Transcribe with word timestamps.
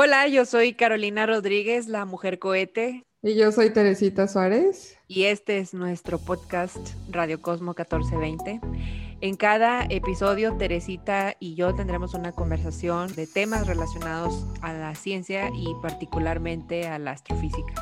Hola, 0.00 0.28
yo 0.28 0.44
soy 0.44 0.74
Carolina 0.74 1.26
Rodríguez, 1.26 1.88
la 1.88 2.04
mujer 2.04 2.38
cohete. 2.38 3.04
Y 3.20 3.34
yo 3.34 3.50
soy 3.50 3.70
Teresita 3.70 4.28
Suárez. 4.28 4.96
Y 5.08 5.24
este 5.24 5.58
es 5.58 5.74
nuestro 5.74 6.20
podcast 6.20 6.78
Radio 7.10 7.42
Cosmo 7.42 7.74
1420. 7.76 8.60
En 9.20 9.34
cada 9.34 9.86
episodio, 9.90 10.56
Teresita 10.56 11.34
y 11.40 11.56
yo 11.56 11.74
tendremos 11.74 12.14
una 12.14 12.30
conversación 12.30 13.12
de 13.16 13.26
temas 13.26 13.66
relacionados 13.66 14.46
a 14.62 14.72
la 14.72 14.94
ciencia 14.94 15.50
y 15.52 15.74
particularmente 15.82 16.86
a 16.86 17.00
la 17.00 17.10
astrofísica. 17.10 17.74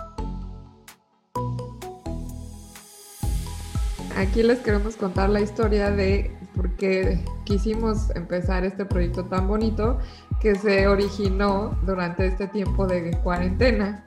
Aquí 4.16 4.42
les 4.42 4.60
queremos 4.60 4.96
contar 4.96 5.28
la 5.28 5.42
historia 5.42 5.90
de 5.90 6.34
por 6.54 6.74
qué 6.76 7.22
quisimos 7.44 8.08
empezar 8.16 8.64
este 8.64 8.86
proyecto 8.86 9.26
tan 9.26 9.46
bonito 9.46 9.98
que 10.40 10.54
se 10.54 10.86
originó 10.86 11.78
durante 11.82 12.26
este 12.26 12.46
tiempo 12.48 12.86
de 12.86 13.10
cuarentena. 13.22 14.02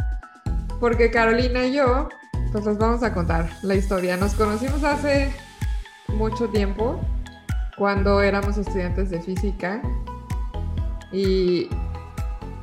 Porque 0.79 1.11
Carolina 1.11 1.65
y 1.65 1.73
yo, 1.73 2.09
pues 2.51 2.65
les 2.65 2.77
vamos 2.77 3.03
a 3.03 3.13
contar 3.13 3.49
la 3.63 3.75
historia. 3.75 4.17
Nos 4.17 4.33
conocimos 4.35 4.83
hace 4.83 5.31
mucho 6.07 6.47
tiempo, 6.49 6.99
cuando 7.77 8.21
éramos 8.21 8.57
estudiantes 8.57 9.09
de 9.09 9.21
física. 9.21 9.81
Y 11.11 11.69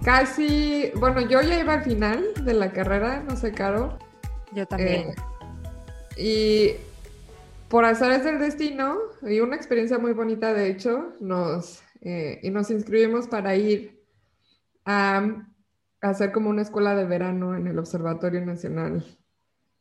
casi, 0.04 0.92
bueno, 0.96 1.20
yo 1.22 1.42
ya 1.42 1.58
iba 1.60 1.74
al 1.74 1.82
final 1.82 2.24
de 2.42 2.54
la 2.54 2.70
carrera, 2.70 3.22
no 3.28 3.36
sé, 3.36 3.52
Caro. 3.52 3.98
Yo 4.52 4.66
también. 4.66 5.10
Eh, 5.10 5.14
y 6.16 6.76
por 7.68 7.84
azares 7.84 8.24
del 8.24 8.38
destino, 8.38 8.96
y 9.22 9.40
una 9.40 9.56
experiencia 9.56 9.98
muy 9.98 10.12
bonita, 10.12 10.52
de 10.52 10.70
hecho, 10.70 11.12
nos 11.20 11.82
eh, 12.08 12.38
y 12.44 12.50
nos 12.50 12.70
inscribimos 12.70 13.26
para 13.26 13.56
ir 13.56 14.00
a, 14.84 15.44
hacer 16.00 16.30
como 16.30 16.50
una 16.50 16.62
escuela 16.62 16.94
de 16.94 17.04
verano 17.04 17.56
en 17.56 17.66
el 17.66 17.80
Observatorio 17.80 18.46
Nacional 18.46 19.04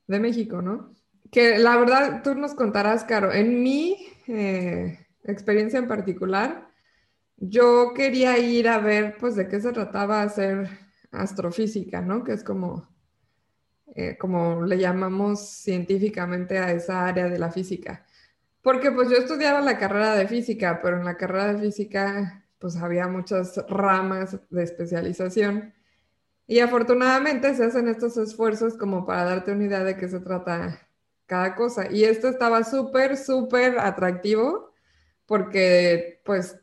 de 0.07 0.19
México, 0.19 0.59
¿no? 0.59 0.91
Que 1.29 1.59
la 1.59 1.77
verdad, 1.77 2.23
tú 2.23 2.33
nos 2.33 2.55
contarás, 2.55 3.03
Caro, 3.03 3.31
en 3.31 3.61
mi 3.61 4.07
eh, 4.25 5.05
experiencia 5.23 5.77
en 5.77 5.87
particular, 5.87 6.67
yo 7.37 7.93
quería 7.93 8.39
ir 8.39 8.69
a 8.69 8.79
ver, 8.79 9.17
pues, 9.19 9.35
de 9.35 9.47
qué 9.47 9.61
se 9.61 9.71
trataba 9.71 10.23
hacer 10.23 10.67
astrofísica, 11.11 12.01
¿no? 12.01 12.23
Que 12.23 12.33
es 12.33 12.43
como, 12.43 12.87
eh, 13.93 14.17
como 14.17 14.63
le 14.63 14.79
llamamos 14.79 15.47
científicamente 15.47 16.57
a 16.57 16.71
esa 16.71 17.05
área 17.05 17.29
de 17.29 17.37
la 17.37 17.51
física. 17.51 18.03
Porque 18.65 18.91
pues 18.91 19.11
yo 19.11 19.17
estudiaba 19.17 19.61
la 19.61 19.77
carrera 19.77 20.15
de 20.15 20.27
física, 20.27 20.79
pero 20.81 20.97
en 20.97 21.05
la 21.05 21.17
carrera 21.17 21.53
de 21.53 21.59
física 21.59 22.47
pues 22.57 22.75
había 22.77 23.07
muchas 23.07 23.63
ramas 23.69 24.39
de 24.49 24.63
especialización. 24.63 25.75
Y 26.47 26.59
afortunadamente 26.61 27.53
se 27.53 27.63
hacen 27.63 27.87
estos 27.87 28.17
esfuerzos 28.17 28.75
como 28.75 29.05
para 29.05 29.23
darte 29.25 29.51
una 29.51 29.65
idea 29.65 29.83
de 29.83 29.95
qué 29.97 30.09
se 30.09 30.19
trata 30.19 30.81
cada 31.27 31.53
cosa. 31.53 31.91
Y 31.91 32.05
esto 32.05 32.27
estaba 32.27 32.63
súper, 32.63 33.17
súper 33.17 33.77
atractivo 33.77 34.73
porque 35.27 36.21
pues 36.25 36.59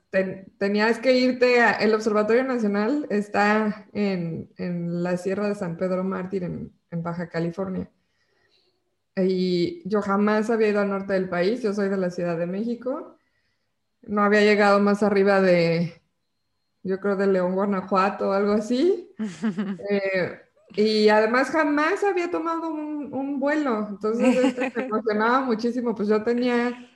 tenías 0.59 0.99
que 0.99 1.13
irte 1.17 1.61
a, 1.61 1.71
el 1.75 1.95
Observatorio 1.95 2.43
Nacional 2.43 3.07
está 3.11 3.87
en, 3.93 4.51
la 5.05 5.17
Sierra 5.19 5.47
de 5.47 5.55
San 5.55 5.77
Pedro 5.77 6.03
Mártir 6.03 6.43
en 6.43 6.73
Baja 6.91 7.29
California. 7.29 7.89
Y 9.17 9.87
yo 9.89 10.01
jamás 10.01 10.49
había 10.51 10.69
ido 10.69 10.81
al 10.81 10.89
norte 10.89 11.13
del 11.13 11.29
país, 11.29 11.63
yo 11.63 11.75
soy 11.75 11.89
de 11.89 11.97
la 11.97 12.11
Ciudad 12.11 12.39
de 12.39 12.47
México. 12.47 13.19
No 14.03 14.23
había 14.23 14.41
llegado 14.41 14.81
más 14.81 15.03
arriba 15.03 15.41
de, 15.41 16.03
yo 16.83 16.99
creo, 17.01 17.17
de 17.17 17.27
León, 17.27 17.55
Guanajuato 17.55 18.31
o 18.31 18.33
algo 18.33 18.53
así. 18.53 19.15
Eh, 19.91 20.41
y 20.75 21.09
además 21.09 21.51
jamás 21.51 22.03
había 22.03 22.31
tomado 22.31 22.71
un, 22.71 23.41
vuelo, 23.41 23.89
entonces 23.91 24.37
este, 24.37 24.73
me 24.75 24.85
emocionaba 24.87 25.41
muchísimo. 25.41 25.95
Pues 25.95 26.09
yo 26.09 26.23
tenía, 26.23 26.89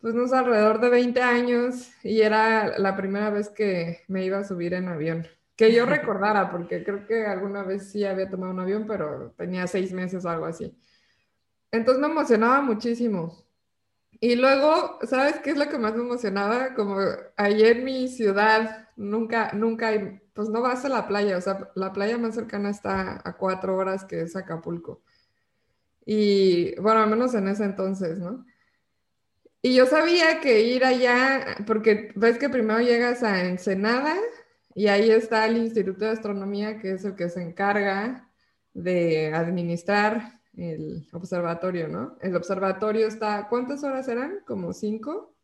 pues, 0.00 0.14
no 0.14 0.26
sé, 0.26 0.36
alrededor 0.36 0.80
de 0.80 0.90
20 0.90 1.22
años 1.22 1.92
y 2.02 2.20
era 2.20 2.78
la 2.78 2.96
primera 2.96 3.30
vez 3.30 3.48
que 3.48 4.02
me 4.08 4.24
iba 4.24 4.38
a 4.38 4.44
subir 4.44 4.74
en 4.74 4.88
avión. 4.88 5.26
Que 5.56 5.72
yo 5.72 5.86
recordara, 5.86 6.50
porque 6.50 6.84
creo 6.84 7.06
que 7.06 7.24
alguna 7.24 7.62
vez 7.62 7.90
sí 7.90 8.04
había 8.04 8.28
tomado 8.28 8.52
un 8.52 8.60
avión, 8.60 8.86
pero 8.86 9.32
tenía 9.36 9.66
seis 9.66 9.92
meses 9.92 10.24
o 10.24 10.28
algo 10.28 10.46
así. 10.46 10.76
Entonces 11.74 12.00
me 12.00 12.06
emocionaba 12.06 12.60
muchísimo. 12.62 13.36
Y 14.20 14.36
luego, 14.36 15.00
¿sabes 15.02 15.40
qué 15.40 15.50
es 15.50 15.58
lo 15.58 15.68
que 15.68 15.76
más 15.76 15.94
me 15.94 16.02
emocionaba? 16.02 16.72
Como 16.74 16.98
ahí 17.36 17.64
en 17.64 17.84
mi 17.84 18.08
ciudad, 18.08 18.88
nunca, 18.96 19.52
nunca 19.52 19.90
pues 20.34 20.48
no 20.48 20.62
vas 20.62 20.84
a 20.84 20.88
la 20.88 21.08
playa, 21.08 21.36
o 21.36 21.40
sea, 21.40 21.70
la 21.74 21.92
playa 21.92 22.16
más 22.16 22.36
cercana 22.36 22.70
está 22.70 23.20
a 23.24 23.36
cuatro 23.36 23.76
horas, 23.76 24.04
que 24.04 24.22
es 24.22 24.36
Acapulco. 24.36 25.02
Y 26.06 26.78
bueno, 26.80 27.00
al 27.00 27.10
menos 27.10 27.34
en 27.34 27.48
ese 27.48 27.64
entonces, 27.64 28.18
¿no? 28.18 28.46
Y 29.60 29.74
yo 29.74 29.86
sabía 29.86 30.40
que 30.40 30.60
ir 30.62 30.84
allá, 30.84 31.56
porque 31.66 32.12
ves 32.14 32.38
que 32.38 32.48
primero 32.48 32.80
llegas 32.80 33.24
a 33.24 33.44
Ensenada 33.44 34.14
y 34.74 34.86
ahí 34.88 35.10
está 35.10 35.46
el 35.46 35.56
Instituto 35.56 36.04
de 36.04 36.12
Astronomía, 36.12 36.78
que 36.78 36.92
es 36.92 37.04
el 37.04 37.16
que 37.16 37.28
se 37.30 37.42
encarga 37.42 38.30
de 38.74 39.34
administrar 39.34 40.43
el 40.56 41.06
observatorio, 41.12 41.88
¿no? 41.88 42.16
El 42.20 42.36
observatorio 42.36 43.06
está, 43.06 43.48
¿cuántas 43.48 43.84
horas 43.84 44.08
eran? 44.08 44.40
¿Como 44.46 44.72
cinco? 44.72 45.34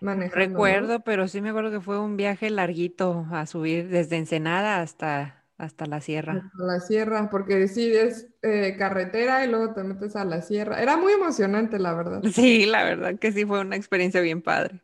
Manejando, 0.00 0.60
Recuerdo, 0.60 1.00
pero 1.04 1.26
sí 1.28 1.40
me 1.42 1.50
acuerdo 1.50 1.70
que 1.70 1.80
fue 1.82 1.98
un 2.00 2.16
viaje 2.16 2.48
larguito 2.50 3.26
a 3.30 3.46
subir 3.46 3.88
desde 3.88 4.16
Ensenada 4.16 4.80
hasta, 4.80 5.44
hasta 5.58 5.86
la 5.86 6.00
sierra. 6.00 6.50
Hasta 6.52 6.64
la 6.64 6.80
sierra, 6.80 7.30
porque 7.30 7.68
sí, 7.68 7.90
es 7.94 8.28
eh, 8.42 8.76
carretera 8.78 9.44
y 9.44 9.48
luego 9.48 9.72
te 9.74 9.82
metes 9.82 10.14
a 10.16 10.24
la 10.26 10.42
sierra. 10.42 10.82
Era 10.82 10.96
muy 10.98 11.12
emocionante, 11.14 11.78
la 11.78 11.94
verdad. 11.94 12.22
Sí, 12.34 12.66
la 12.66 12.84
verdad 12.84 13.18
que 13.18 13.32
sí 13.32 13.44
fue 13.46 13.60
una 13.60 13.76
experiencia 13.76 14.20
bien 14.20 14.42
padre. 14.42 14.80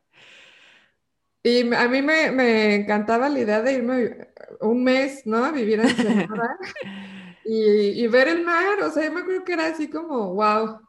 Y 1.43 1.75
a 1.75 1.89
mí 1.89 2.01
me, 2.03 2.31
me 2.33 2.75
encantaba 2.75 3.29
la 3.29 3.39
idea 3.41 3.61
de 3.63 3.75
irme 3.75 4.29
un 4.61 4.83
mes, 4.83 5.27
¿no? 5.27 5.45
A 5.45 5.53
vivir 5.53 5.79
en 5.81 5.89
Ensenada. 5.91 6.57
Y, 7.45 8.07
ver 8.09 8.29
el 8.29 8.45
mar, 8.45 8.81
o 8.83 8.91
sea, 8.91 9.05
yo 9.05 9.13
me 9.13 9.21
acuerdo 9.21 9.45
que 9.45 9.53
era 9.53 9.67
así 9.67 9.89
como, 9.89 10.35
wow. 10.35 10.81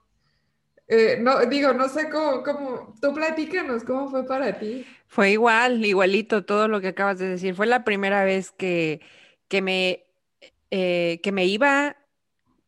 Eh, 0.88 1.18
no, 1.20 1.46
digo, 1.48 1.74
no 1.74 1.90
sé 1.90 2.10
cómo, 2.10 2.44
cómo, 2.44 2.94
tú 3.02 3.14
platícanos, 3.14 3.84
¿cómo 3.84 4.10
fue 4.10 4.26
para 4.26 4.58
ti? 4.60 4.86
Fue 5.08 5.32
igual, 5.32 5.84
igualito 5.84 6.46
todo 6.46 6.68
lo 6.68 6.80
que 6.80 6.90
acabas 6.90 7.18
de 7.18 7.28
decir. 7.28 7.56
Fue 7.56 7.66
la 7.66 7.84
primera 7.84 8.24
vez 8.24 8.52
que, 8.52 9.02
que 9.48 9.62
me, 9.62 10.06
eh, 10.72 11.20
que 11.24 11.32
me 11.32 11.46
iba 11.46 11.98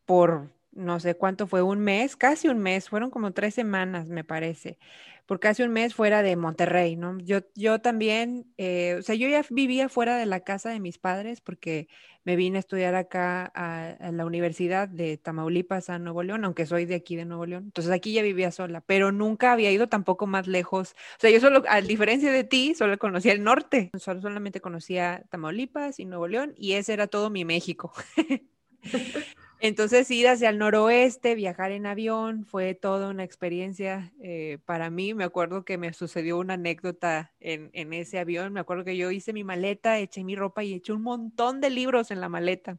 por, 0.06 0.50
no 0.72 1.00
sé 1.00 1.16
cuánto 1.16 1.48
fue, 1.48 1.62
un 1.62 1.80
mes, 1.80 2.16
casi 2.16 2.48
un 2.48 2.60
mes, 2.60 2.90
fueron 2.90 3.12
como 3.12 3.32
tres 3.34 3.54
semanas, 3.54 4.10
me 4.10 4.24
parece 4.24 4.80
por 5.28 5.42
casi 5.42 5.62
un 5.62 5.74
mes 5.74 5.94
fuera 5.94 6.24
de 6.24 6.38
Monterrey, 6.38 6.96
¿no? 6.96 7.20
Yo, 7.20 7.42
yo 7.54 7.80
también, 7.82 8.48
eh, 8.58 8.96
o 8.98 9.02
sea, 9.02 9.14
yo 9.14 9.28
ya 9.28 9.46
vivía 9.50 9.90
fuera 9.90 10.16
de 10.18 10.26
la 10.26 10.40
casa 10.40 10.70
de 10.70 10.80
mis 10.80 10.98
padres 10.98 11.42
porque 11.42 11.90
me 12.28 12.36
vine 12.36 12.58
a 12.58 12.60
estudiar 12.60 12.94
acá 12.94 13.50
a, 13.56 14.12
la 14.12 14.26
Universidad 14.26 14.90
de 14.90 15.16
Tamaulipas, 15.16 15.90
a 15.90 15.98
Nuevo 15.98 16.24
León, 16.24 16.44
aunque 16.44 16.66
soy 16.66 16.84
de 16.84 16.96
aquí 16.96 17.16
de 17.16 17.24
Nuevo 17.24 17.46
León. 17.46 17.64
Entonces 17.64 17.90
aquí 17.94 18.12
ya 18.12 18.22
vivía 18.22 18.52
sola, 18.52 18.82
pero 18.82 19.14
nunca 19.14 19.54
había 19.54 19.72
ido 19.72 19.88
tampoco 19.88 20.28
más 20.28 20.46
lejos. 20.46 20.92
O 21.16 21.20
sea, 21.20 21.30
yo 21.30 21.40
solo, 21.40 21.64
a 21.70 21.80
diferencia 21.80 22.30
de 22.30 22.44
ti, 22.44 22.76
solo 22.76 22.98
conocía 22.98 23.32
el 23.32 23.46
norte, 23.46 23.92
solo, 23.98 24.20
solamente 24.20 24.60
conocía 24.60 25.24
Tamaulipas 25.30 26.02
y 26.02 26.06
Nuevo 26.06 26.28
León 26.28 26.54
y 26.58 26.74
ese 26.74 26.92
era 26.92 27.08
todo 27.08 27.30
mi 27.30 27.46
México. 27.46 27.94
Entonces 29.60 30.10
ir 30.12 30.28
hacia 30.28 30.50
el 30.50 30.60
noroeste, 30.60 31.34
viajar 31.34 31.72
en 31.72 31.88
avión, 31.88 32.46
fue 32.46 32.76
toda 32.76 33.10
una 33.10 33.24
experiencia 33.24 34.14
eh, 34.22 34.60
para 34.66 34.92
mí. 34.92 35.16
Me 35.16 35.24
acuerdo 35.24 35.66
que 35.66 35.78
me 35.80 35.94
sucedió 35.94 36.38
una 36.38 36.54
anécdota 36.54 37.34
en, 37.40 37.72
en, 37.74 37.92
ese 37.94 38.20
avión. 38.20 38.54
Me 38.54 38.60
acuerdo 38.60 38.84
que 38.86 38.98
yo 38.98 39.10
hice 39.10 39.34
mi 39.34 39.44
maleta, 39.44 39.98
eché 39.98 40.24
mi 40.24 40.36
ropa 40.36 40.64
y 40.64 40.76
eché 40.76 40.94
un 40.94 41.02
montón 41.02 41.60
de 41.60 41.72
libros 41.72 42.12
en 42.12 42.22
la 42.22 42.30
maleta. 42.30 42.78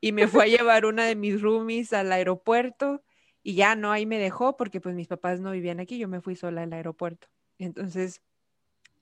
Y 0.00 0.12
me 0.12 0.26
fue 0.26 0.44
a 0.44 0.46
llevar 0.48 0.86
una 0.86 1.06
de 1.06 1.14
mis 1.14 1.40
roomies 1.40 1.92
al 1.92 2.10
aeropuerto 2.10 3.02
y 3.46 3.54
ya 3.54 3.76
no, 3.76 3.92
ahí 3.92 4.06
me 4.06 4.18
dejó 4.18 4.56
porque 4.56 4.80
pues 4.80 4.96
mis 4.96 5.06
papás 5.06 5.40
no 5.40 5.52
vivían 5.52 5.78
aquí, 5.78 5.98
yo 5.98 6.08
me 6.08 6.20
fui 6.20 6.34
sola 6.34 6.64
al 6.64 6.72
aeropuerto. 6.72 7.28
Entonces 7.58 8.22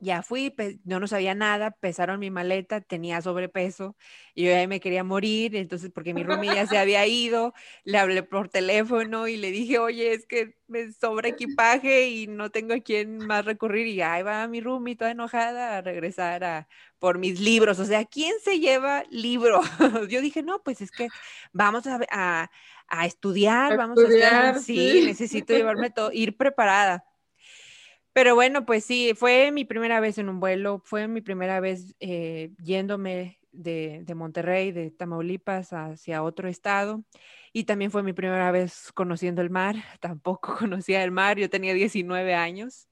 ya 0.05 0.23
fui, 0.23 0.55
yo 0.85 1.01
no 1.01 1.09
sabía 1.09 1.35
nada, 1.35 1.73
pesaron 1.73 2.21
mi 2.21 2.31
maleta, 2.31 2.81
tenía 2.81 3.23
sobrepeso 3.23 3.97
y 4.35 4.45
yo 4.45 4.51
ya 4.51 4.69
me 4.69 4.79
quería 4.79 5.03
morir, 5.03 5.57
entonces 5.57 5.91
porque 5.93 6.15
mi 6.15 6.23
roomie 6.23 6.55
ya 6.55 6.67
se 6.67 6.79
había 6.79 7.07
ido, 7.07 7.55
le 7.85 7.99
hablé 7.99 8.23
por 8.23 8.49
teléfono 8.49 9.27
y 9.27 9.37
le 9.37 9.51
dije, 9.51 9.79
oye, 9.79 10.13
es 10.13 10.27
que 10.27 10.57
me 10.69 10.93
sobra 10.93 11.29
equipaje 11.29 12.09
y 12.09 12.27
no 12.27 12.51
tengo 12.51 12.75
a 12.75 12.81
quién 12.81 13.19
más 13.27 13.45
recurrir 13.45 13.87
y 13.87 14.03
ahí 14.03 14.23
va 14.23 14.47
mi 14.47 14.61
roomie 14.61 14.95
toda 14.95 15.11
enojada 15.11 15.79
a 15.79 15.83
regresar 15.83 16.45
a, 16.45 16.69
por 16.99 17.19
mis 17.19 17.41
libros, 17.41 17.79
o 17.79 17.85
sea, 17.85 18.05
¿quién 18.05 18.35
se 18.43 18.61
lleva 18.61 19.05
libros? 19.11 19.67
yo 20.11 20.21
dije, 20.21 20.43
no, 20.43 20.63
pues 20.63 20.81
es 20.83 20.91
que 20.91 21.09
vamos 21.53 21.87
a, 21.87 22.51
a, 22.89 23.07
estudiar, 23.07 23.77
vamos 23.77 23.99
a 23.99 24.03
estudiar, 24.03 24.61
sí, 24.61 25.03
necesito 25.07 25.55
llevarme 25.55 25.91
todo, 25.91 26.13
ir 26.13 26.37
preparada. 26.37 27.05
Pero 28.15 28.37
bueno, 28.37 28.65
pues 28.65 28.85
sí, 28.85 29.13
fue 29.17 29.51
mi 29.53 29.65
primera 29.65 30.01
vez 30.01 30.19
en 30.19 30.29
un 30.29 30.39
vuelo, 30.41 30.81
fue 30.85 31.09
mi 31.09 31.21
primera 31.21 31.59
vez 31.61 31.97
eh, 31.99 32.53
yéndome 32.63 33.41
de, 33.51 34.05
Monterrey, 34.15 34.71
de 34.73 34.93
Tamaulipas, 34.93 35.73
hacia 35.73 36.23
otro 36.23 36.49
estado. 36.49 37.05
Y 37.53 37.65
también 37.65 37.91
fue 37.91 38.05
mi 38.05 38.13
primera 38.13 38.53
vez 38.53 38.93
conociendo 38.93 39.43
el 39.43 39.51
mar. 39.51 39.75
Tampoco 40.01 40.57
conocía 40.57 41.03
el 41.05 41.11
mar, 41.11 41.39
yo 41.39 41.51
tenía 41.51 41.75
19 41.75 42.35
años. 42.35 42.89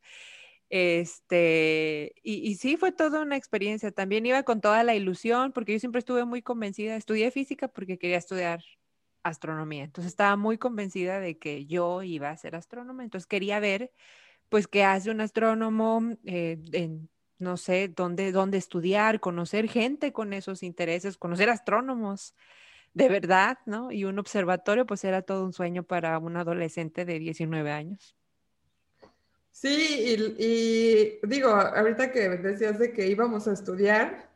Este, 0.70 2.14
y, 2.25 2.48
y, 2.50 2.56
sí, 2.56 2.76
fue 2.76 2.92
toda 2.92 3.22
una 3.22 3.36
experiencia. 3.36 3.92
También 3.92 4.26
iba 4.26 4.42
con 4.42 4.60
toda 4.60 4.82
la 4.84 4.94
ilusión, 4.96 5.52
porque 5.52 5.75
yo 5.75 5.78
siempre 5.78 6.00
estuve 6.00 6.25
muy 6.25 6.42
convencida. 6.42 6.96
Estudié 6.96 7.30
física 7.30 7.68
porque 7.68 7.98
quería 7.98 8.18
estudiar 8.18 8.60
astronomía. 9.22 9.84
Entonces 9.84 10.10
estaba 10.12 10.36
muy 10.36 10.58
convencida 10.58 11.20
de 11.20 11.38
que 11.38 11.66
yo 11.66 12.02
iba 12.02 12.30
a 12.30 12.36
ser 12.36 12.56
astrónoma. 12.56 13.04
Entonces 13.04 13.26
quería 13.26 13.60
ver, 13.60 13.92
pues, 14.52 14.69
qué 14.69 14.84
hace 14.84 15.10
un 15.10 15.20
astrónomo 15.20 16.02
eh, 16.25 16.58
en 16.72 17.08
no 17.38 17.56
sé, 17.56 17.88
dónde, 17.88 18.31
dónde 18.31 18.56
estudiar, 18.56 19.19
conocer 19.19 19.69
gente 19.69 20.12
con 20.12 20.32
esos 20.32 20.62
intereses, 20.62 21.16
conocer 21.16 21.50
astrónomos 21.50 22.37
de 22.94 23.08
verdad, 23.08 23.58
¿no? 23.66 23.90
Y 23.90 24.04
un 24.04 24.19
observatorio, 24.19 24.87
pues 24.87 25.02
era 25.02 25.22
todo 25.22 25.44
un 25.44 25.52
sueño 25.52 25.82
para 25.82 26.19
un 26.19 26.37
adolescente 26.37 27.04
de 27.04 27.19
19 27.19 27.70
años. 27.70 28.14
Sí, 29.50 30.16
y, 30.38 31.26
digo, 31.26 31.49
ahorita 31.49 32.12
que 32.12 32.28
decías 32.28 32.78
de 32.78 32.93
que 32.93 33.08
íbamos 33.08 33.49
a 33.49 33.52
estudiar, 33.52 34.31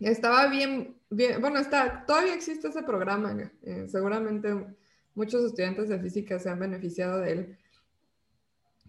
estaba 0.00 0.48
bien, 0.48 0.96
bien, 1.08 1.40
bueno, 1.40 1.58
está, 1.60 2.04
todavía 2.06 2.34
existe 2.34 2.68
ese 2.68 2.82
programa, 2.82 3.50
eh, 3.62 3.86
seguramente 3.88 4.66
muchos 5.14 5.44
estudiantes 5.44 5.88
de 5.88 5.98
física 5.98 6.38
se 6.38 6.50
han 6.50 6.58
beneficiado 6.58 7.20
de 7.20 7.32
él. 7.32 7.58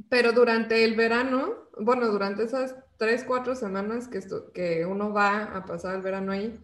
Pero 0.09 0.31
durante 0.31 0.83
el 0.83 0.95
verano, 0.95 1.69
bueno, 1.79 2.07
durante 2.09 2.43
esas 2.43 2.75
tres, 2.97 3.23
cuatro 3.23 3.55
semanas 3.55 4.07
que, 4.07 4.21
que 4.53 4.85
uno 4.85 5.11
va 5.11 5.43
a 5.43 5.65
pasar 5.65 5.95
el 5.95 6.01
verano 6.01 6.31
ahí, 6.31 6.59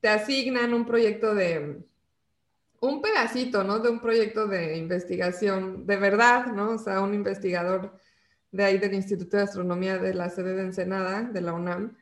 te 0.00 0.08
asignan 0.08 0.74
un 0.74 0.86
proyecto 0.86 1.34
de, 1.34 1.84
un 2.80 3.02
pedacito, 3.02 3.64
¿no? 3.64 3.80
De 3.80 3.90
un 3.90 4.00
proyecto 4.00 4.46
de 4.46 4.76
investigación 4.76 5.86
de 5.86 5.96
verdad, 5.96 6.46
¿no? 6.46 6.70
O 6.70 6.78
sea, 6.78 7.00
un 7.00 7.14
investigador 7.14 7.92
de 8.52 8.64
ahí 8.64 8.78
del 8.78 8.94
Instituto 8.94 9.36
de 9.36 9.42
Astronomía 9.44 9.98
de 9.98 10.14
la 10.14 10.30
sede 10.30 10.54
de 10.54 10.62
Ensenada, 10.62 11.22
de 11.22 11.40
la 11.40 11.52
UNAM, 11.52 11.96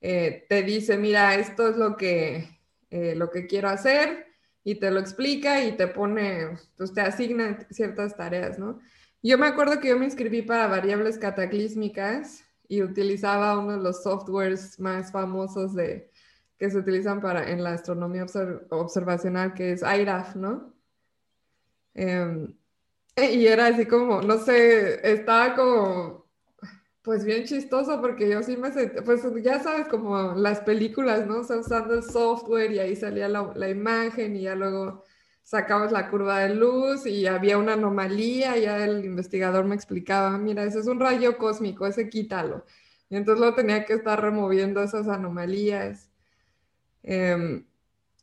eh, 0.00 0.46
te 0.48 0.62
dice, 0.62 0.96
mira, 0.96 1.34
esto 1.34 1.68
es 1.68 1.76
lo 1.76 1.96
que, 1.96 2.60
eh, 2.90 3.14
lo 3.16 3.30
que 3.30 3.46
quiero 3.46 3.68
hacer 3.68 4.26
y 4.62 4.76
te 4.76 4.90
lo 4.90 5.00
explica 5.00 5.64
y 5.64 5.72
te 5.72 5.88
pone, 5.88 6.58
pues 6.76 6.92
te 6.92 7.00
asigna 7.00 7.66
ciertas 7.70 8.16
tareas, 8.16 8.58
¿no? 8.58 8.80
Yo 9.22 9.36
me 9.36 9.46
acuerdo 9.46 9.80
que 9.80 9.88
yo 9.88 9.98
me 9.98 10.06
inscribí 10.06 10.42
para 10.42 10.66
variables 10.66 11.18
cataclísmicas 11.18 12.44
y 12.68 12.82
utilizaba 12.82 13.58
uno 13.58 13.72
de 13.72 13.82
los 13.82 14.02
softwares 14.02 14.80
más 14.80 15.12
famosos 15.12 15.74
de, 15.74 16.10
que 16.58 16.70
se 16.70 16.78
utilizan 16.78 17.20
para, 17.20 17.50
en 17.50 17.62
la 17.62 17.72
astronomía 17.72 18.24
observacional, 18.70 19.54
que 19.54 19.72
es 19.72 19.82
IRAF, 19.82 20.36
¿no? 20.36 20.74
Em, 21.94 22.54
y 23.16 23.46
era 23.46 23.66
así 23.66 23.86
como, 23.86 24.22
no 24.22 24.38
sé, 24.38 25.00
estaba 25.10 25.54
como, 25.54 26.26
pues 27.02 27.24
bien 27.24 27.44
chistoso 27.44 28.00
porque 28.00 28.28
yo 28.28 28.42
sí 28.42 28.56
me 28.56 28.72
sentí, 28.72 29.00
pues 29.02 29.22
ya 29.42 29.60
sabes, 29.62 29.88
como 29.88 30.34
las 30.34 30.60
películas, 30.60 31.26
¿no? 31.26 31.40
O 31.40 31.44
sea, 31.44 31.58
usando 31.58 31.94
el 31.94 32.04
software 32.04 32.72
y 32.72 32.78
ahí 32.78 32.96
salía 32.96 33.28
la, 33.28 33.52
la 33.54 33.68
imagen 33.68 34.36
y 34.36 34.42
ya 34.42 34.54
luego 34.54 35.04
sacabas 35.50 35.90
la 35.90 36.08
curva 36.08 36.38
de 36.38 36.54
luz 36.54 37.06
y 37.06 37.26
había 37.26 37.58
una 37.58 37.72
anomalía, 37.72 38.56
y 38.56 38.62
ya 38.62 38.84
el 38.84 39.04
investigador 39.04 39.64
me 39.64 39.74
explicaba, 39.74 40.38
mira, 40.38 40.62
ese 40.62 40.78
es 40.78 40.86
un 40.86 41.00
rayo 41.00 41.38
cósmico, 41.38 41.88
ese 41.88 42.08
quítalo. 42.08 42.64
Y 43.08 43.16
entonces 43.16 43.44
lo 43.44 43.52
tenía 43.56 43.84
que 43.84 43.94
estar 43.94 44.22
removiendo 44.22 44.80
esas 44.80 45.08
anomalías. 45.08 46.08
Em, 47.02 47.64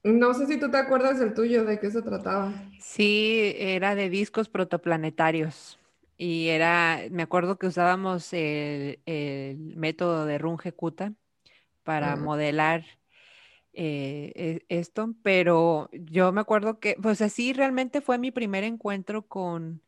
no 0.05 0.33
sé 0.35 0.45
si 0.45 0.57
tú 0.57 0.71
te 0.71 0.77
acuerdas 0.77 1.19
del 1.19 1.33
tuyo, 1.33 1.65
de 1.65 1.81
qué 1.81 1.91
se 1.91 2.01
trataba. 2.01 2.53
Sí, 2.79 3.53
era 3.57 3.93
de 3.93 4.09
discos 4.09 4.47
protoplanetarios. 4.47 5.77
Y 6.17 6.47
era, 6.47 7.01
me 7.11 7.23
acuerdo 7.23 7.59
que 7.59 7.67
usábamos 7.67 8.31
el, 8.31 9.01
método 9.75 10.25
de 10.25 10.37
Runge-Kutta 10.37 11.13
para 11.83 12.15
modelar 12.15 12.85
eh, 13.79 14.33
e, 14.35 14.65
esto, 14.79 15.13
pero 15.21 15.89
yo 15.93 16.31
me 16.31 16.41
acuerdo 16.41 16.79
que, 16.79 16.95
pues 16.99 17.21
así 17.21 17.53
realmente 17.53 18.01
fue 18.01 18.17
mi 18.17 18.31
primer 18.31 18.63
encuentro 18.63 19.27
con, 19.27 19.83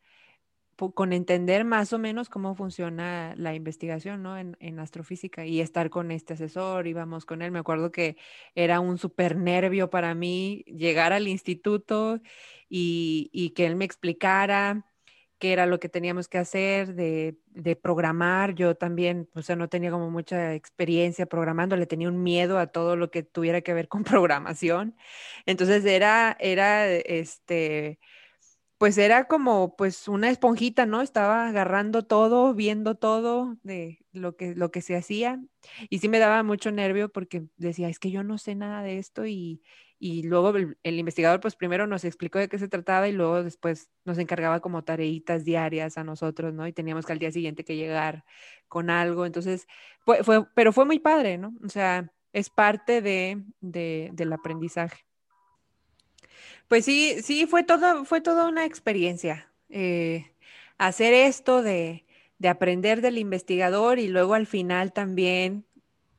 con 0.93 1.11
entender 1.11 1.65
más 1.65 1.91
o 1.91 1.97
menos 1.97 2.29
cómo 2.29 2.53
funciona 2.55 3.33
la 3.35 3.55
investigación, 3.55 4.21
¿no? 4.21 4.37
En, 4.37 4.55
en, 4.59 4.79
astrofísica 4.79 5.45
y 5.47 5.59
estar 5.59 5.89
con 5.89 6.11
este 6.11 6.35
asesor, 6.35 6.85
íbamos 6.85 7.25
con 7.25 7.41
él. 7.41 7.51
Me 7.51 7.59
acuerdo 7.59 7.91
que 7.91 8.17
era 8.53 8.79
un 8.79 8.99
súper 8.99 9.35
nervio 9.35 9.89
para 9.89 10.13
mí 10.13 10.63
llegar 10.67 11.11
al 11.11 11.27
instituto 11.27 12.21
y, 12.69 13.31
y 13.33 13.51
que 13.51 13.65
él 13.65 13.75
me 13.75 13.85
explicara 13.85 14.85
qué 15.39 15.53
era 15.53 15.65
lo 15.65 15.79
que 15.79 15.89
teníamos 15.89 16.27
que 16.27 16.37
hacer, 16.37 16.93
de, 16.95 17.35
programar. 17.81 18.55
Yo 18.55 18.75
también, 18.75 19.29
o 19.33 19.41
sea, 19.41 19.55
no 19.55 19.69
tenía 19.69 19.91
como 19.91 20.11
mucha 20.11 20.53
experiencia 20.53 21.25
programando, 21.25 21.75
le 21.77 21.85
tenía 21.87 22.09
un 22.09 22.21
miedo 22.23 22.59
a 22.59 22.67
todo 22.67 22.95
lo 22.95 23.11
que 23.11 23.23
tuviera 23.23 23.61
que 23.61 23.73
ver 23.73 23.87
con 23.87 24.03
programación. 24.03 24.95
Entonces 25.45 25.85
era, 25.85 26.37
era, 26.39 26.89
este, 26.91 27.99
pues 28.77 28.97
era 28.97 29.27
como, 29.27 29.75
pues 29.75 30.07
una 30.07 30.29
esponjita, 30.29 30.85
¿no? 30.85 31.01
Estaba 31.01 31.47
agarrando 31.49 32.03
todo, 32.05 32.53
viendo 32.53 32.95
todo 32.95 33.57
de 33.63 33.99
lo 34.13 34.35
que, 34.37 34.55
lo 34.55 34.71
que 34.71 34.81
se 34.81 34.95
hacía. 34.95 35.41
Y 35.89 35.99
sí 35.99 36.09
me 36.09 36.19
daba 36.19 36.43
mucho 36.43 36.71
nervio 36.71 37.09
porque 37.11 37.45
decía, 37.57 37.89
es 37.89 37.99
que 37.99 38.11
yo 38.11 38.23
no 38.23 38.37
sé 38.37 38.55
nada 38.55 38.83
de 38.83 38.99
esto 38.99 39.25
y, 39.25 39.61
y 39.99 40.23
luego 40.23 40.53
el, 40.55 40.77
investigador 40.99 41.41
pues 41.41 41.57
primero 41.57 41.85
nos 41.85 42.05
explicó 42.05 42.39
de 42.39 42.47
qué 42.47 42.57
se 42.57 42.69
trataba 42.69 43.09
y 43.09 43.11
luego 43.11 43.43
después 43.43 43.89
nos 44.05 44.17
encargaba 44.17 44.61
como 44.61 44.83
tareitas 44.83 45.43
diarias 45.43 45.97
a 45.97 46.05
nosotros, 46.05 46.53
¿no? 46.53 46.65
Y 46.65 46.73
teníamos 46.73 47.05
que 47.05 47.11
al 47.11 47.19
día 47.19 47.31
siguiente 47.31 47.65
que 47.65 47.75
llegar 47.75 48.23
con 48.69 48.89
algo, 48.89 49.25
entonces 49.25 49.67
fue, 49.99 50.47
pero 50.55 50.71
fue 50.71 50.85
muy 50.85 50.99
padre, 50.99 51.37
¿no? 51.37 51.53
O 51.65 51.69
sea, 51.69 52.09
es 52.31 52.49
parte 52.49 53.01
de, 53.01 53.43
del 53.59 54.33
aprendizaje. 54.33 55.05
Pues 56.69 56.85
sí, 56.85 57.17
sí, 57.21 57.45
fue 57.45 57.63
todo, 57.63 58.05
fue 58.05 58.21
toda 58.21 58.47
una 58.47 58.65
experiencia. 58.65 59.51
Eh, 59.69 60.31
hacer 60.77 61.13
esto 61.13 61.61
de, 61.61 62.05
de 62.37 62.47
aprender 62.47 63.01
del 63.01 63.17
investigador 63.17 63.99
y 63.99 64.07
luego 64.07 64.33
al 64.33 64.47
final 64.47 64.93
también, 64.93 65.65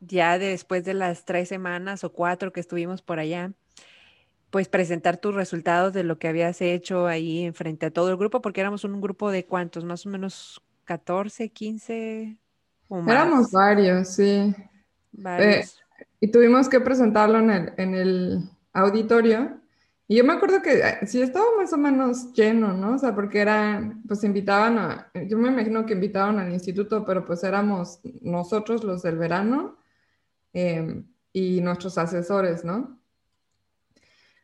ya 0.01 0.39
después 0.39 0.85
de 0.85 0.95
las 0.95 1.25
tres 1.25 1.49
semanas 1.49 2.05
o 2.05 2.13
cuatro 2.13 2.53
que 2.53 2.61
estuvimos 2.61 3.01
por 3.01 3.19
allá, 3.19 3.53
pues 4.51 4.69
presentar 4.69 5.17
tus 5.17 5.35
resultados 5.35 5.93
de 5.93 6.03
lo 6.03 6.19
que 6.19 6.29
habías 6.29 6.61
hecho 6.61 7.07
ahí 7.07 7.45
en 7.45 7.55
frente 7.55 7.87
a 7.87 7.91
todo 7.91 8.11
el 8.11 8.17
grupo, 8.17 8.43
porque 8.43 8.61
éramos 8.61 8.85
un 8.85 9.01
grupo 9.01 9.31
de 9.31 9.47
cuántos, 9.47 9.85
más 9.85 10.05
o 10.07 10.09
menos 10.09 10.63
14, 10.85 11.51
15 11.51 12.37
o 12.89 13.01
más. 13.01 13.15
Éramos 13.15 13.53
varios, 13.53 14.09
sí. 14.09 14.55
Varios. 15.13 15.67
Eh, 15.67 16.07
y 16.21 16.29
tuvimos 16.29 16.69
que 16.69 16.81
presentarlo 16.81 17.39
en 17.39 17.51
el, 17.51 17.73
en 17.77 17.95
el 17.95 18.51
auditorio. 18.73 19.61
Y 20.09 20.17
yo 20.17 20.25
me 20.25 20.33
acuerdo 20.33 20.61
que 20.61 20.81
eh, 20.81 21.07
sí 21.07 21.23
estaba 21.23 21.47
más 21.57 21.73
o 21.73 21.79
menos 21.79 22.33
lleno, 22.33 22.73
¿no? 22.73 22.97
O 22.97 22.99
sea, 22.99 23.15
porque 23.15 23.39
eran, 23.39 24.03
pues 24.09 24.25
invitaban 24.25 24.79
a, 24.79 25.11
yo 25.29 25.39
me 25.39 25.49
imagino 25.49 25.87
que 25.87 25.93
invitaban 25.93 26.41
al 26.41 26.53
instituto, 26.53 27.05
pero 27.05 27.25
pues 27.25 27.45
éramos 27.45 28.01
nosotros 28.21 28.83
los 28.83 29.03
del 29.03 29.17
verano 29.17 29.79
em, 30.53 31.07
y 31.33 31.61
nuestros 31.61 31.97
asesores, 31.97 32.65
¿no? 32.65 33.00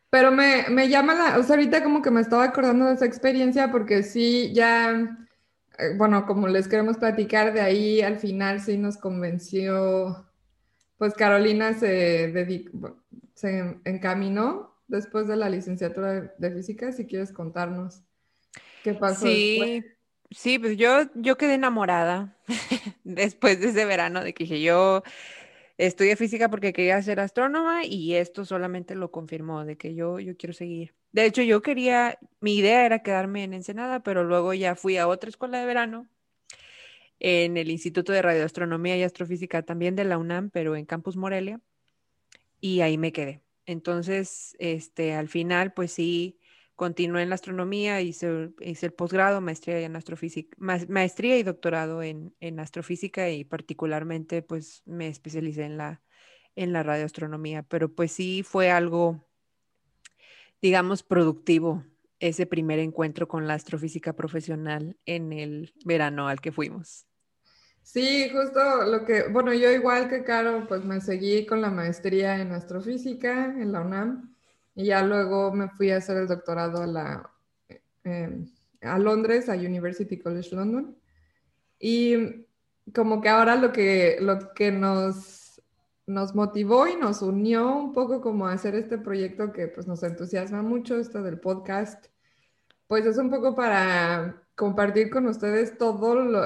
Pero 0.09 0.31
me, 0.31 0.69
me 0.69 0.87
llama 0.87 1.15
la, 1.15 1.37
o 1.37 1.43
sea, 1.43 1.55
ahorita 1.55 1.83
como 1.83 2.01
que 2.01 2.11
me 2.11 2.21
estaba 2.21 2.45
acordando 2.45 2.85
de 2.85 2.93
esa 2.93 3.05
experiencia 3.05 3.71
porque 3.71 4.03
sí, 4.03 4.53
ya, 4.53 4.91
eh, 5.77 5.95
bueno, 5.97 6.25
como 6.25 6.47
les 6.47 6.67
queremos 6.67 6.97
platicar, 6.97 7.53
de 7.53 7.61
ahí 7.61 8.01
al 8.01 8.17
final 8.17 8.61
sí 8.61 8.77
nos 8.77 8.97
convenció, 8.97 10.25
pues 10.97 11.13
Carolina 11.13 11.73
se, 11.73 12.31
dedicó, 12.31 13.03
se 13.33 13.79
encaminó 13.83 14.77
después 14.87 15.27
de 15.27 15.35
la 15.35 15.49
licenciatura 15.49 16.33
de, 16.37 16.51
física, 16.51 16.93
si 16.93 17.05
quieres 17.05 17.33
contarnos 17.33 18.01
qué 18.83 18.93
pasó. 18.93 19.27
Sí, 19.27 19.83
sí, 20.31 20.57
pues 20.57 20.77
yo, 20.77 21.01
yo 21.15 21.37
quedé 21.37 21.55
enamorada 21.55 22.37
después 23.03 23.59
de 23.59 23.67
ese 23.67 23.83
verano 23.83 24.23
de 24.23 24.33
que 24.33 24.45
dije 24.45 24.61
yo 24.61 25.03
estudié 25.77 26.15
física 26.15 26.49
porque 26.49 26.73
quería 26.73 27.01
ser 27.01 27.19
astrónoma 27.19 27.85
y 27.85 28.15
esto 28.15 28.45
solamente 28.45 28.95
lo 28.95 29.11
confirmó 29.11 29.65
de 29.65 29.77
que 29.77 29.95
yo, 29.95 30.19
yo 30.19 30.35
quiero 30.35 30.53
seguir. 30.53 30.95
De 31.11 31.25
hecho, 31.25 31.41
yo 31.41 31.61
quería, 31.61 32.19
mi 32.41 32.57
idea 32.57 32.85
era 32.85 33.03
quedarme 33.03 33.43
en 33.43 33.53
Ensenada, 33.53 34.01
pero 34.01 34.23
luego 34.23 34.53
ya 34.53 34.75
fui 34.75 34.97
a 34.97 35.07
otra 35.07 35.29
escuela 35.29 35.59
de 35.59 35.65
verano 35.65 36.07
en 37.19 37.57
el 37.57 37.71
Instituto 37.71 38.11
de 38.11 38.21
Radioastronomía 38.21 38.97
y 38.97 39.03
Astrofísica 39.03 39.63
también 39.63 39.95
de 39.95 40.03
la 40.03 40.17
UNAM, 40.17 40.49
pero 40.51 40.75
en 40.75 40.85
Campus 40.85 41.17
Morelia, 41.17 41.59
y 42.59 42.81
ahí 42.81 42.97
me 42.97 43.11
quedé. 43.11 43.41
Entonces, 43.65 44.55
este, 44.59 45.13
al 45.13 45.27
final, 45.27 45.73
pues 45.73 45.91
sí, 45.91 46.39
continué 46.77 47.23
en 47.23 47.29
la 47.29 47.35
astronomía, 47.35 48.01
hice, 48.01 48.51
hice 48.61 48.85
el 48.85 48.93
posgrado, 48.93 49.41
maestría 49.41 49.79
en 49.79 49.95
astrofísica, 49.95 50.55
maestría 50.59 51.37
y 51.37 51.43
doctorado 51.43 52.03
en, 52.03 52.35
en, 52.39 52.59
astrofísica 52.59 53.29
y 53.31 53.43
particularmente 53.43 54.43
pues 54.43 54.83
me 54.85 55.07
especialicé 55.07 55.63
en 55.63 55.77
la, 55.77 56.03
en 56.55 56.73
la 56.73 56.83
radioastronomía, 56.83 57.63
pero 57.63 57.91
pues 57.93 58.11
sí 58.11 58.43
fue 58.43 58.69
algo, 58.69 59.27
digamos, 60.61 61.01
productivo 61.01 61.83
ese 62.19 62.45
primer 62.45 62.77
encuentro 62.77 63.27
con 63.27 63.47
la 63.47 63.55
astrofísica 63.55 64.13
profesional 64.13 64.97
en 65.07 65.33
el 65.33 65.73
verano 65.83 66.27
al 66.27 66.39
que 66.39 66.51
fuimos. 66.51 67.07
Sí, 67.81 68.29
justo 68.29 68.85
lo 68.85 69.03
que, 69.03 69.29
bueno, 69.29 69.51
yo 69.51 69.71
igual 69.71 70.09
que 70.09 70.23
Caro, 70.23 70.67
pues 70.67 70.85
me 70.85 71.01
seguí 71.01 71.47
con 71.47 71.59
la 71.59 71.71
maestría 71.71 72.39
en 72.39 72.51
astrofísica 72.51 73.45
en 73.45 73.71
la 73.71 73.81
UNAM 73.81 74.36
y 74.77 74.85
ya 74.85 75.01
luego 75.01 75.51
me 75.51 75.69
fui 75.69 75.89
a 75.89 75.97
hacer 75.97 76.17
el 76.17 76.27
doctorado 76.27 76.83
a, 76.83 76.85
la, 76.85 77.31
em, 78.03 78.47
a 78.81 78.99
Londres, 78.99 79.49
a 79.49 79.55
University 79.55 80.19
College 80.19 80.55
London. 80.55 80.95
Y 81.79 82.45
como 82.93 83.19
que 83.19 83.27
ahora 83.27 83.55
lo 83.55 83.71
que, 83.71 84.19
lo 84.21 84.53
que 84.53 84.71
nos, 84.71 85.59
nos 86.05 86.35
motivó 86.35 86.85
y 86.87 86.95
nos 86.95 87.23
unió 87.23 87.75
un 87.75 87.91
poco 87.91 88.21
como 88.21 88.45
a 88.45 88.53
hacer 88.53 88.75
este 88.75 88.99
proyecto 88.99 89.51
que 89.51 89.67
pues 89.67 89.87
nos 89.87 90.03
entusiasma 90.03 90.61
mucho, 90.61 90.99
esto 90.99 91.23
del 91.23 91.39
podcast, 91.39 92.05
pues 92.85 93.03
es 93.07 93.17
un 93.17 93.31
poco 93.31 93.55
para 93.55 94.43
compartir 94.53 95.09
con 95.09 95.25
ustedes 95.25 95.75
todo 95.79 96.13
lo 96.15 96.41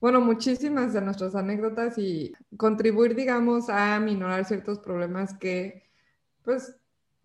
bueno, 0.00 0.20
muchísimas 0.20 0.94
de 0.94 1.02
nuestras 1.02 1.34
anécdotas 1.34 1.98
y 1.98 2.32
contribuir, 2.56 3.14
digamos, 3.14 3.68
a 3.68 4.00
minorar 4.00 4.46
ciertos 4.46 4.78
problemas 4.78 5.34
que, 5.34 5.90
pues, 6.42 6.79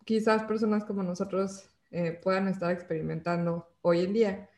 quizás 0.06 0.44
personas 0.44 0.86
como 0.86 1.04
nosotros 1.04 1.70
eh, 1.92 2.20
puedan 2.24 2.48
estar 2.48 2.72
experimentando 2.72 3.68
hoy 3.82 4.06
en 4.06 4.14
día. 4.14 4.50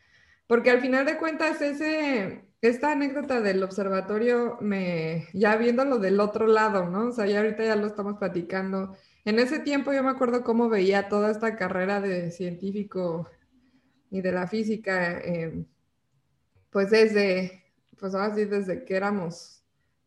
Porque 0.45 0.69
al 0.69 0.81
final 0.81 1.05
de 1.05 1.17
cuentas, 1.17 1.61
ese, 1.61 2.45
esta 2.61 2.91
anécdota 2.91 3.41
del 3.41 3.63
observatorio, 3.63 4.57
me, 4.61 5.27
ya 5.33 5.55
viéndolo 5.57 5.99
del 5.99 6.19
otro 6.19 6.47
lado, 6.47 6.89
¿no? 6.89 7.07
O 7.07 7.11
sea, 7.11 7.25
ya 7.25 7.39
ahorita 7.39 7.65
ya 7.65 7.75
lo 7.75 7.87
estamos 7.87 8.17
platicando. 8.17 8.95
En 9.25 9.39
ese 9.39 9.59
tiempo 9.59 9.91
yo 9.91 10.03
me 10.03 10.11
acuerdo 10.11 10.43
cómo 10.43 10.69
veía 10.69 11.09
toda 11.09 11.31
esta 11.31 11.55
carrera 11.55 11.99
de 11.99 12.31
científico 12.31 13.29
y 14.09 14.21
de 14.21 14.31
la 14.31 14.47
física, 14.47 15.19
eh, 15.19 15.65
pues 16.69 16.91
desde 16.91 17.63
pues 17.99 18.13
ahora 18.13 18.35
sí, 18.35 18.45
desde 18.45 18.85
que 18.85 18.95
éramos 18.95 19.56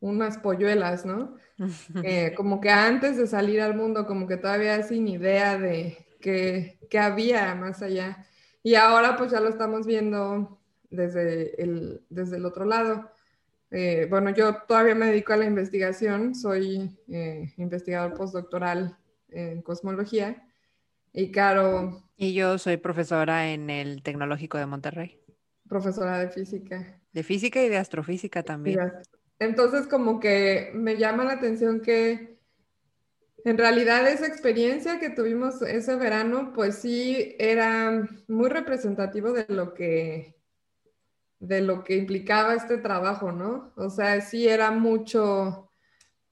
unas 0.00 0.38
polluelas, 0.38 1.04
¿no? 1.04 1.36
Eh, 2.02 2.32
como 2.34 2.58
que 2.58 2.70
antes 2.70 3.18
de 3.18 3.26
salir 3.26 3.60
al 3.60 3.76
mundo, 3.76 4.06
como 4.06 4.26
que 4.26 4.38
todavía 4.38 4.82
sin 4.82 5.06
idea 5.06 5.58
de 5.58 6.06
qué, 6.18 6.78
había 6.98 7.54
más 7.54 7.82
allá. 7.82 8.26
Y 8.62 8.76
ahora 8.76 9.16
pues 9.16 9.30
ya 9.30 9.40
lo 9.40 9.50
estamos 9.50 9.86
viendo 9.86 10.58
desde 10.88 11.62
el, 11.62 12.02
desde 12.08 12.38
el 12.38 12.46
otro 12.46 12.64
lado. 12.64 13.10
Eh, 13.70 14.06
bueno, 14.08 14.30
yo 14.30 14.62
todavía 14.66 14.94
me 14.94 15.06
dedico 15.06 15.34
a 15.34 15.36
la 15.36 15.44
investigación, 15.44 16.34
soy 16.34 16.98
eh, 17.08 17.52
investigador 17.58 18.14
postdoctoral 18.14 18.96
en 19.28 19.60
cosmología. 19.60 20.46
Y 21.12 21.30
Caro. 21.30 22.02
Y 22.16 22.32
yo 22.32 22.56
soy 22.56 22.78
profesora 22.78 23.52
en 23.52 23.68
el 23.68 24.02
Tecnológico 24.02 24.56
de 24.56 24.66
Monterrey. 24.66 25.20
Profesora 25.68 26.18
de 26.18 26.30
física. 26.30 27.00
De 27.12 27.22
física 27.22 27.62
y 27.62 27.68
de 27.68 27.76
astrofísica 27.76 28.42
también. 28.42 28.78
Entonces, 29.40 29.86
como 29.88 30.20
que 30.20 30.70
me 30.74 30.96
llama 30.96 31.24
la 31.24 31.32
atención 31.32 31.80
que 31.80 32.38
en 33.44 33.56
realidad 33.56 34.06
esa 34.06 34.26
experiencia 34.26 35.00
que 35.00 35.08
tuvimos 35.08 35.62
ese 35.62 35.96
verano, 35.96 36.52
pues 36.54 36.76
sí 36.76 37.36
era 37.38 38.06
muy 38.28 38.50
representativo 38.50 39.32
de 39.32 39.46
lo 39.48 39.74
que 39.74 40.36
de 41.38 41.62
lo 41.62 41.84
que 41.84 41.96
implicaba 41.96 42.54
este 42.54 42.76
trabajo, 42.76 43.32
¿no? 43.32 43.72
O 43.76 43.88
sea, 43.88 44.20
sí 44.20 44.46
era 44.46 44.70
mucho 44.72 45.70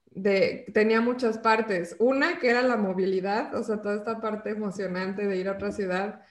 de 0.05 0.65
tenía 0.73 1.01
muchas 1.01 1.39
partes. 1.39 1.95
Una 1.99 2.37
que 2.39 2.51
era 2.51 2.61
la 2.61 2.77
movilidad, 2.77 3.55
o 3.55 3.63
sea, 3.63 3.81
toda 3.81 3.95
esta 3.95 4.21
parte 4.21 4.51
emocionante 4.51 5.25
de 5.25 5.37
ir 5.37 5.49
a 5.49 5.53
otra 5.53 5.71
ciudad. 5.71 6.21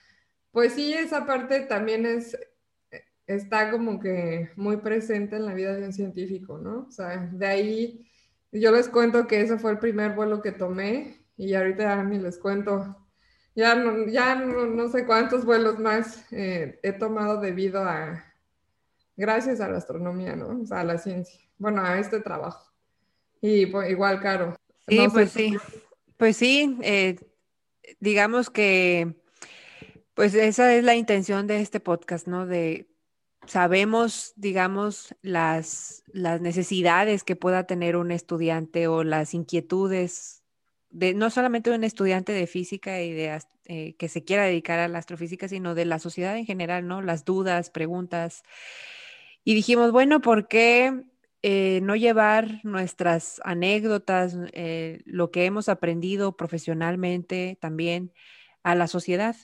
Pues 0.51 0.73
sí, 0.73 0.93
esa 0.93 1.25
parte 1.25 1.59
también 1.61 2.05
es 2.05 2.37
está 3.29 3.69
como 3.69 3.99
que 3.99 4.49
muy 4.55 4.77
presente 4.77 5.35
en 5.35 5.45
la 5.45 5.53
vida 5.53 5.75
de 5.75 5.85
un 5.85 5.93
científico, 5.93 6.57
¿no? 6.57 6.87
O 6.87 6.91
sea, 6.91 7.29
de 7.31 7.45
ahí 7.45 8.11
yo 8.51 8.71
les 8.71 8.89
cuento 8.89 9.27
que 9.27 9.41
ese 9.41 9.59
fue 9.59 9.71
el 9.71 9.77
primer 9.77 10.15
vuelo 10.15 10.41
que 10.41 10.51
tomé 10.51 11.27
y 11.37 11.53
ahorita 11.53 11.83
ya 11.83 12.03
ni 12.03 12.17
les 12.17 12.39
cuento, 12.39 13.07
ya 13.55 13.75
no, 13.75 14.07
ya 14.07 14.33
no, 14.33 14.89
sé 14.89 15.05
cuántos 15.05 15.45
vuelos 15.45 15.77
más 15.77 16.25
eh, 16.31 16.79
he 16.81 16.91
tomado 16.91 17.39
debido 17.39 17.83
a, 17.83 18.25
gracias 19.15 19.61
a 19.61 19.69
la 19.69 19.77
astronomía, 19.77 20.35
¿no? 20.35 20.61
O 20.61 20.65
sea, 20.65 20.79
a 20.79 20.83
la 20.83 20.97
ciencia, 20.97 21.39
bueno, 21.59 21.83
a 21.83 21.99
este 21.99 22.21
trabajo. 22.21 22.73
Y 23.41 23.67
pues, 23.67 23.91
igual, 23.91 24.21
Caro. 24.21 24.55
Sí, 24.87 25.07
pues 25.13 25.31
sí, 25.31 25.55
pues 26.17 26.35
sí, 26.35 26.79
eh, 26.81 27.15
digamos 27.99 28.49
que, 28.49 29.21
pues 30.15 30.33
esa 30.33 30.73
es 30.73 30.83
la 30.83 30.95
intención 30.95 31.45
de 31.45 31.61
este 31.61 31.79
podcast, 31.79 32.27
¿no? 32.27 32.47
De 32.47 32.89
sabemos, 33.47 34.33
digamos, 34.35 35.15
las, 35.21 36.03
las 36.07 36.41
necesidades 36.41 37.23
que 37.23 37.35
pueda 37.35 37.65
tener 37.65 37.95
un 37.95 38.11
estudiante 38.11 38.87
o 38.87 39.03
las 39.03 39.33
inquietudes 39.33 40.43
de 40.89 41.13
no 41.13 41.29
solamente 41.29 41.71
un 41.71 41.83
estudiante 41.83 42.31
de 42.31 42.47
física 42.47 43.01
y 43.01 43.11
de 43.11 43.39
eh, 43.65 43.95
que 43.97 44.09
se 44.09 44.23
quiera 44.23 44.45
dedicar 44.45 44.79
a 44.79 44.87
la 44.87 44.97
astrofísica, 44.99 45.47
sino 45.47 45.75
de 45.75 45.85
la 45.85 45.99
sociedad 45.99 46.35
en 46.35 46.45
general, 46.45 46.87
¿no? 46.87 47.01
Las 47.01 47.25
dudas, 47.25 47.69
preguntas. 47.69 48.43
Y 49.43 49.53
dijimos, 49.53 49.91
bueno, 49.91 50.21
¿por 50.21 50.47
qué 50.47 51.03
eh, 51.43 51.79
no 51.83 51.95
llevar 51.95 52.59
nuestras 52.63 53.39
anécdotas, 53.45 54.35
eh, 54.53 55.01
lo 55.05 55.31
que 55.31 55.45
hemos 55.45 55.69
aprendido 55.69 56.35
profesionalmente 56.35 57.57
también 57.61 58.11
a 58.63 58.75
la 58.75 58.87
sociedad? 58.87 59.35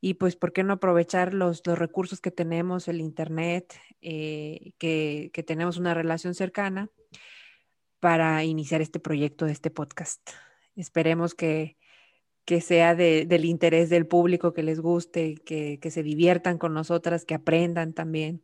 Y 0.00 0.14
pues, 0.14 0.36
¿por 0.36 0.52
qué 0.52 0.64
no 0.64 0.74
aprovechar 0.74 1.34
los, 1.34 1.66
los 1.66 1.78
recursos 1.78 2.20
que 2.20 2.30
tenemos, 2.30 2.88
el 2.88 3.00
Internet, 3.00 3.74
eh, 4.00 4.72
que, 4.78 5.30
que, 5.34 5.42
tenemos 5.42 5.76
una 5.76 5.92
relación 5.92 6.34
cercana 6.34 6.88
para 8.00 8.42
iniciar 8.44 8.80
este 8.80 8.98
proyecto 8.98 9.44
de 9.44 9.52
este 9.52 9.70
podcast? 9.70 10.30
Esperemos 10.74 11.34
que, 11.34 11.76
que 12.46 12.62
sea 12.62 12.94
de, 12.94 13.26
del 13.26 13.44
interés 13.44 13.90
del 13.90 14.06
público, 14.06 14.54
que 14.54 14.62
les 14.62 14.80
guste, 14.80 15.34
que, 15.44 15.78
que, 15.80 15.90
se 15.90 16.02
diviertan 16.02 16.56
con 16.56 16.72
nosotras, 16.72 17.26
que 17.26 17.34
aprendan 17.34 17.92
también. 17.92 18.42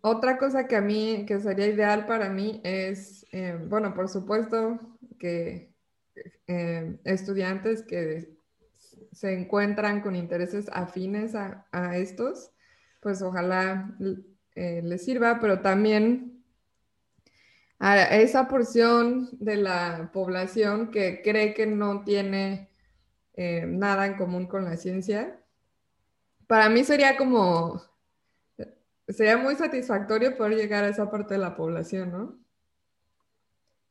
Otra 0.00 0.38
cosa 0.38 0.66
que 0.66 0.76
a 0.76 0.80
mí, 0.80 1.24
que 1.26 1.40
sería 1.40 1.66
ideal 1.66 2.06
para 2.06 2.30
mí 2.30 2.60
es, 2.64 3.26
eh, 3.32 3.58
bueno, 3.68 3.94
por 3.94 4.08
supuesto 4.08 4.80
que 5.18 5.74
eh, 6.46 6.98
estudiantes 7.04 7.82
que 7.82 8.33
se 9.14 9.32
encuentran 9.32 10.00
con 10.00 10.16
intereses 10.16 10.68
afines 10.72 11.34
a, 11.34 11.96
estos, 11.96 12.50
pues 13.00 13.22
ojalá 13.22 13.96
eh, 14.54 14.80
les 14.82 15.04
sirva, 15.04 15.38
pero 15.40 15.60
también 15.60 16.44
a 17.78 18.16
esa 18.16 18.48
porción 18.48 19.28
de 19.32 19.56
la 19.56 20.10
población 20.12 20.90
que 20.90 21.22
cree 21.22 21.54
que 21.54 21.66
no 21.66 22.02
tiene 22.02 22.70
eh, 23.34 23.66
nada 23.66 24.06
en 24.06 24.14
común 24.14 24.46
con 24.46 24.64
la 24.64 24.76
ciencia, 24.76 25.40
para 26.46 26.68
mí 26.68 26.84
sería 26.84 27.16
como, 27.16 27.82
sería 29.08 29.36
muy 29.36 29.56
satisfactorio 29.56 30.36
poder 30.36 30.56
llegar 30.56 30.84
a 30.84 30.88
esa 30.88 31.10
parte 31.10 31.34
de 31.34 31.40
la 31.40 31.56
población, 31.56 32.12
¿no? 32.12 32.38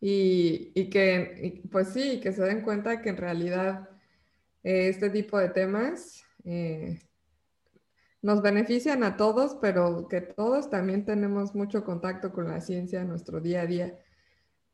Y, 0.06 0.89
que, 0.89 1.63
pues 1.72 1.89
sí, 1.89 2.20
que 2.20 2.34
se 2.34 2.44
den 2.44 2.62
cuenta 2.62 3.01
que 3.01 3.10
en 3.10 3.18
realidad 3.18 3.89
este 4.63 5.10
tipo 5.10 5.38
de 5.38 5.50
temas 5.50 6.24
eh, 6.46 7.00
nos 8.22 8.41
benefician 8.41 9.03
a 9.03 9.17
todos, 9.17 9.58
pero 9.62 10.08
que 10.08 10.22
todos 10.22 10.70
también 10.70 11.05
tenemos 11.05 11.53
mucho 11.53 11.84
contacto 11.84 12.32
con 12.32 12.48
la 12.48 12.62
ciencia 12.62 13.01
en 13.01 13.10
nuestro 13.10 13.41
día 13.41 13.62
a 13.62 13.65
día. 13.65 14.00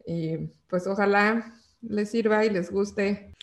Y 0.06 0.38
pues 0.68 0.86
ojalá 0.88 1.54
les 1.82 2.10
sirva 2.10 2.46
y 2.46 2.50
les 2.52 2.72
guste. 2.72 3.34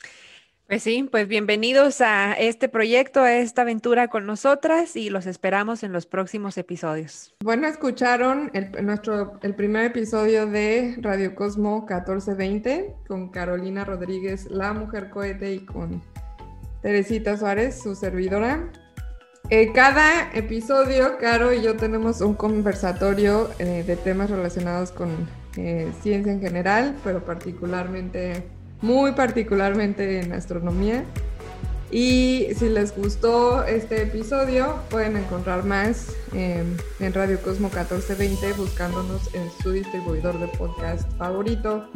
Pues 0.68 0.82
sí, 0.82 1.08
pues 1.08 1.28
bienvenidos 1.28 2.00
a 2.00 2.32
este 2.32 2.68
proyecto, 2.68 3.20
a 3.20 3.34
esta 3.34 3.62
aventura 3.62 4.08
con 4.08 4.26
nosotras 4.26 4.96
y 4.96 5.10
los 5.10 5.26
esperamos 5.26 5.84
en 5.84 5.92
los 5.92 6.06
próximos 6.06 6.58
episodios. 6.58 7.36
Bueno, 7.40 7.68
escucharon 7.68 8.50
el, 8.52 8.84
nuestro, 8.84 9.38
el 9.42 9.54
primer 9.54 9.84
episodio 9.84 10.46
de 10.46 10.96
Radio 10.98 11.36
Cosmo 11.36 11.82
1420 11.82 12.96
con 13.06 13.30
Carolina 13.30 13.84
Rodríguez, 13.84 14.46
la 14.50 14.72
mujer 14.72 15.10
cohete, 15.10 15.54
y 15.54 15.64
con 15.64 16.02
Teresita 16.86 17.36
Suárez, 17.36 17.82
su 17.82 17.96
servidora. 17.96 18.70
En 19.50 19.72
cada 19.72 20.30
episodio, 20.32 21.18
Caro 21.18 21.52
y 21.52 21.60
yo 21.60 21.74
tenemos 21.74 22.20
un 22.20 22.34
conversatorio 22.34 23.50
eh, 23.58 23.82
de 23.84 23.96
temas 23.96 24.30
relacionados 24.30 24.92
con 24.92 25.10
eh, 25.56 25.90
ciencia 26.00 26.32
en 26.32 26.40
general, 26.40 26.94
pero 27.02 27.24
particularmente, 27.24 28.46
muy 28.82 29.10
particularmente 29.10 30.20
en 30.20 30.32
astronomía. 30.32 31.02
Y 31.90 32.50
si 32.56 32.68
les 32.68 32.96
gustó 32.96 33.64
este 33.64 34.02
episodio, 34.02 34.76
pueden 34.88 35.16
encontrar 35.16 35.64
más 35.64 36.14
en 36.34 36.76
Radio 37.12 37.40
Cosmo 37.42 37.66
1420 37.66 38.52
buscándonos 38.52 39.34
en 39.34 39.50
su 39.60 39.72
distribuidor 39.72 40.38
de 40.38 40.46
podcast 40.56 41.10
favorito. 41.18 41.90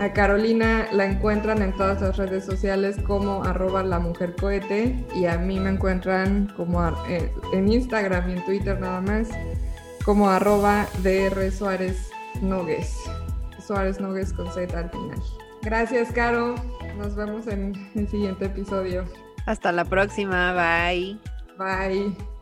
A 0.00 0.12
Carolina 0.12 0.88
la 0.92 1.06
encuentran 1.06 1.62
en 1.62 1.72
todas 1.72 2.00
las 2.00 2.16
redes 2.16 2.44
sociales 2.44 2.96
como 3.06 3.44
arroba 3.44 3.82
la 3.82 3.98
mujer 3.98 4.34
cohete 4.34 5.04
y 5.14 5.26
a 5.26 5.38
mí 5.38 5.60
me 5.60 5.70
encuentran 5.70 6.52
como 6.56 6.86
eh, 7.08 7.32
en 7.52 7.68
Instagram 7.68 8.28
y 8.28 8.32
en 8.32 8.44
Twitter 8.44 8.80
nada 8.80 9.00
más 9.00 9.28
como 10.04 10.28
arroba 10.28 10.86
DR 11.02 11.50
Suárez 11.50 12.10
Nogues. 12.42 12.96
Suárez 13.64 14.00
Nogues 14.00 14.32
con 14.32 14.50
Z 14.52 14.78
al 14.78 14.90
final. 14.90 15.22
Gracias, 15.62 16.12
Caro. 16.12 16.54
Nos 16.98 17.14
vemos 17.16 17.46
en 17.46 17.74
el 17.94 18.08
siguiente 18.08 18.46
episodio. 18.46 19.04
Hasta 19.46 19.72
la 19.72 19.84
próxima. 19.84 20.52
Bye. 20.52 21.18
Bye. 21.58 22.33